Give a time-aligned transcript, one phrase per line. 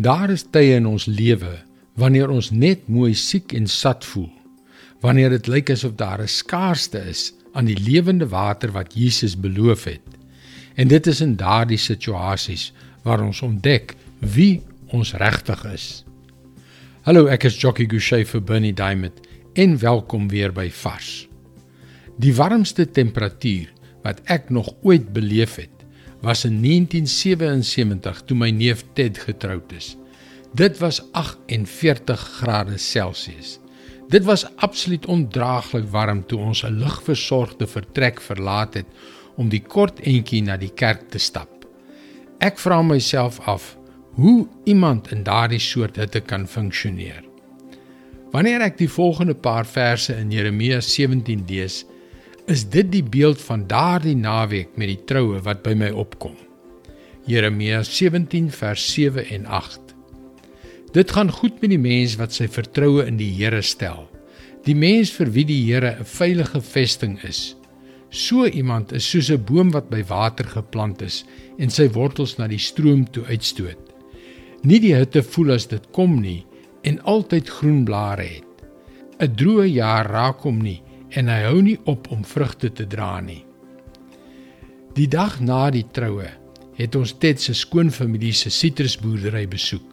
[0.00, 1.58] Daar is tye in ons lewe
[2.00, 4.30] wanneer ons net mooi siek en sat voel.
[5.04, 9.84] Wanneer dit lyk asof daar 'n skaarste is aan die lewende water wat Jesus beloof
[9.84, 10.00] het.
[10.74, 16.04] En dit is in daardie situasies waar ons ontdek wie ons regtig is.
[17.02, 19.20] Hallo, ek is Jockey Gouchee vir Bernie Diamond
[19.52, 21.28] en welkom weer by Vars.
[22.16, 23.68] Die warmste temperatuur
[24.02, 25.71] wat ek nog ooit beleef het,
[26.22, 29.96] was in 1977 toe my neef Ted getroud is.
[30.54, 33.58] Dit was 48 grade Celsius.
[34.08, 38.86] Dit was absoluut ondraaglik warm toe ons 'n ligversorgde vertrek verlaat het
[39.36, 41.66] om die kort entjie na die kerk te stap.
[42.38, 43.76] Ek vra myself af
[44.14, 47.24] hoe iemand in daardie soort hitte kan funksioneer.
[48.32, 51.84] Wanneer ek die volgende paar verse in Jeremia 17 lees,
[52.50, 56.34] is dit die beeld van daardie naweek met die troue wat by my opkom.
[57.30, 59.94] Jeremia 17 vers 7 en 8.
[60.92, 64.08] Dit gaan goed met die mens wat sy vertroue in die Here stel.
[64.66, 67.56] Die mens vir wie die Here 'n veilige vesting is.
[68.10, 71.24] So iemand is soos 'n boom wat by water geplant is
[71.58, 73.78] en sy wortels na die stroom toe uitstoot.
[74.64, 76.44] Nie die hitte voel as dit kom nie
[76.82, 78.44] en altyd groen blare het.
[79.20, 80.82] 'n Droë jaar raak hom nie
[81.16, 83.42] en hy hou nie op om vrugte te dra nie.
[84.96, 86.28] Die dag na die troue
[86.76, 89.84] het ons Ted se skoonfamilie se sitrusboerdery besoek.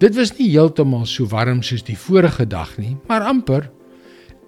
[0.00, 3.70] Dit was nie heeltemal so warm soos die vorige dag nie, maar amper.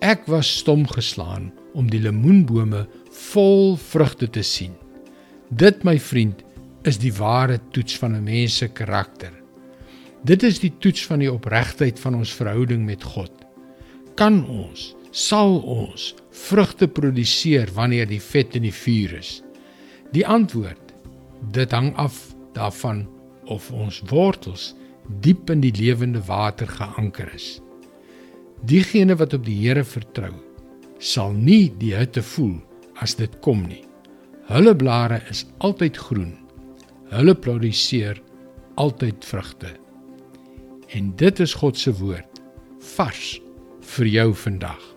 [0.04, 2.84] Ek was stom geslaan om die lemoenbome
[3.32, 4.74] vol vrugte te sien.
[5.48, 6.42] Dit, my vriend,
[6.86, 9.32] is die ware toets van 'n mens se karakter.
[10.24, 13.32] Dit is die toets van die opregtheid van ons verhouding met God.
[14.14, 16.10] Kan ons sal ons
[16.46, 19.38] vrugte produseer wanneer die vet in die vuur is?
[20.12, 20.92] Die antwoord:
[21.52, 23.06] dit hang af daarvan
[23.52, 24.74] of ons wortels
[25.22, 27.60] diep in die lewende water geanker is.
[28.66, 30.32] Diegene wat op die Here vertrou,
[30.98, 32.56] sal nie die hitte voel
[33.00, 33.84] as dit kom nie.
[34.50, 36.34] Hulle blare is altyd groen.
[37.12, 38.20] Hulle produseer
[38.80, 39.72] altyd vrugte.
[40.92, 42.42] En dit is God se woord
[42.96, 43.36] vars
[43.96, 44.95] vir jou vandag.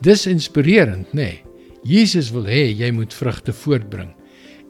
[0.00, 1.22] Dis inspirerend, nê?
[1.22, 1.42] Nee.
[1.82, 4.10] Jesus wil hê jy moet vrugte voortbring.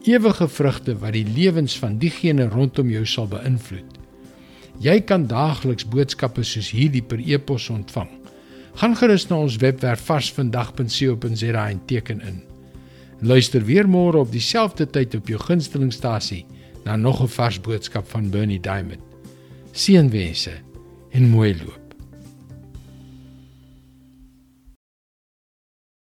[0.06, 3.96] Ewige vrugte wat die lewens van diegene rondom jou sal beïnvloed.
[4.78, 8.10] Jy kan daagliks boodskappe soos hierdie per e-pos ontvang.
[8.78, 12.38] Gaan gerus na ons webwerf varsvandag.co.za en teken in.
[13.20, 16.44] Luister weer môre op dieselfde tyd op jou gunstelingstasie
[16.84, 19.02] na nog 'n vars boodskap van Bernie Diamond.
[19.72, 20.52] Seënwense
[21.10, 21.87] en mooi loop.